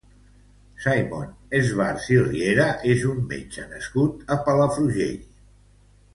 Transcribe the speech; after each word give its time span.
Simon 0.85 1.35
Schwartz 1.67 2.07
i 2.15 2.17
Riera 2.29 2.65
és 2.95 3.05
un 3.11 3.21
metge 3.35 3.67
nascut 3.75 4.35
a 4.37 4.41
Palafrugell. 4.49 5.23